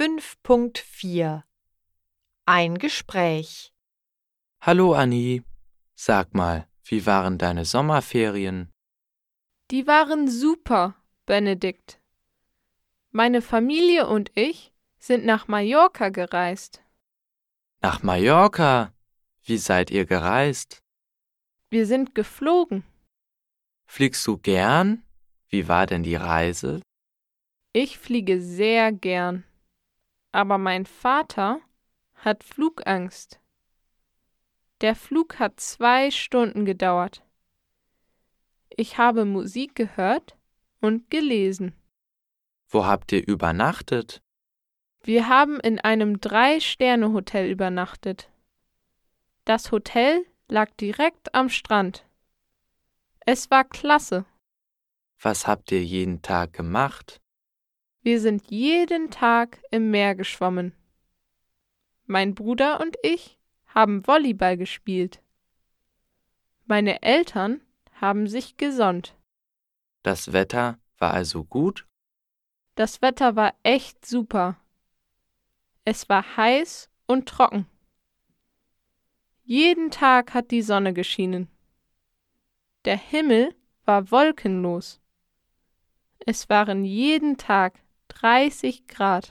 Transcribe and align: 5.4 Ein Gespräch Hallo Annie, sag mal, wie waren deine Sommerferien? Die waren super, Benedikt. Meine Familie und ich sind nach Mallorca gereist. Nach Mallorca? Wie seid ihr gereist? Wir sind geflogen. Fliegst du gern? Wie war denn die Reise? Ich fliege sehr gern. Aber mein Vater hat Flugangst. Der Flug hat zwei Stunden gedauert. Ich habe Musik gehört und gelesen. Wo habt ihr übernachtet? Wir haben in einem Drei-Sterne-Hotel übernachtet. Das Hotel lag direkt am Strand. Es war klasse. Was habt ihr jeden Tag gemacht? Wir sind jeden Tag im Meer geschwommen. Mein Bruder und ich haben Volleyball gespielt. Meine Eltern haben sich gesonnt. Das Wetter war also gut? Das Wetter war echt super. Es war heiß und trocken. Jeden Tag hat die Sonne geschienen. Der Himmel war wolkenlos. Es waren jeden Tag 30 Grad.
5.4 0.00 1.42
Ein 2.46 2.78
Gespräch 2.78 3.74
Hallo 4.62 4.94
Annie, 4.94 5.42
sag 5.94 6.32
mal, 6.32 6.66
wie 6.84 7.04
waren 7.04 7.36
deine 7.36 7.66
Sommerferien? 7.66 8.72
Die 9.70 9.86
waren 9.86 10.26
super, 10.26 10.94
Benedikt. 11.26 12.00
Meine 13.10 13.42
Familie 13.42 14.06
und 14.06 14.30
ich 14.36 14.72
sind 14.98 15.26
nach 15.26 15.48
Mallorca 15.48 16.08
gereist. 16.08 16.82
Nach 17.82 18.02
Mallorca? 18.02 18.94
Wie 19.42 19.58
seid 19.58 19.90
ihr 19.90 20.06
gereist? 20.06 20.82
Wir 21.68 21.84
sind 21.84 22.14
geflogen. 22.14 22.84
Fliegst 23.84 24.26
du 24.26 24.38
gern? 24.38 25.02
Wie 25.48 25.68
war 25.68 25.84
denn 25.84 26.04
die 26.04 26.16
Reise? 26.16 26.80
Ich 27.74 27.98
fliege 27.98 28.40
sehr 28.40 28.92
gern. 28.92 29.44
Aber 30.32 30.58
mein 30.58 30.86
Vater 30.86 31.60
hat 32.14 32.44
Flugangst. 32.44 33.40
Der 34.80 34.94
Flug 34.94 35.38
hat 35.38 35.60
zwei 35.60 36.10
Stunden 36.10 36.64
gedauert. 36.64 37.22
Ich 38.70 38.98
habe 38.98 39.24
Musik 39.24 39.74
gehört 39.74 40.36
und 40.80 41.10
gelesen. 41.10 41.74
Wo 42.68 42.86
habt 42.86 43.12
ihr 43.12 43.26
übernachtet? 43.26 44.22
Wir 45.02 45.28
haben 45.28 45.58
in 45.60 45.80
einem 45.80 46.20
Drei-Sterne-Hotel 46.20 47.50
übernachtet. 47.50 48.30
Das 49.44 49.72
Hotel 49.72 50.24
lag 50.48 50.70
direkt 50.78 51.34
am 51.34 51.48
Strand. 51.48 52.06
Es 53.26 53.50
war 53.50 53.64
klasse. 53.64 54.24
Was 55.20 55.46
habt 55.46 55.72
ihr 55.72 55.82
jeden 55.82 56.22
Tag 56.22 56.52
gemacht? 56.52 57.20
Wir 58.02 58.18
sind 58.18 58.50
jeden 58.50 59.10
Tag 59.10 59.62
im 59.70 59.90
Meer 59.90 60.14
geschwommen. 60.14 60.72
Mein 62.06 62.34
Bruder 62.34 62.80
und 62.80 62.96
ich 63.02 63.38
haben 63.66 64.06
Volleyball 64.06 64.56
gespielt. 64.56 65.22
Meine 66.64 67.02
Eltern 67.02 67.60
haben 67.92 68.26
sich 68.26 68.56
gesonnt. 68.56 69.14
Das 70.02 70.32
Wetter 70.32 70.78
war 70.96 71.12
also 71.12 71.44
gut? 71.44 71.86
Das 72.74 73.02
Wetter 73.02 73.36
war 73.36 73.54
echt 73.62 74.06
super. 74.06 74.56
Es 75.84 76.08
war 76.08 76.36
heiß 76.38 76.88
und 77.06 77.28
trocken. 77.28 77.66
Jeden 79.44 79.90
Tag 79.90 80.32
hat 80.32 80.50
die 80.50 80.62
Sonne 80.62 80.94
geschienen. 80.94 81.48
Der 82.86 82.96
Himmel 82.96 83.54
war 83.84 84.10
wolkenlos. 84.10 85.00
Es 86.24 86.48
waren 86.48 86.84
jeden 86.84 87.36
Tag 87.36 87.78
30 88.12 88.84
Grad. 88.86 89.30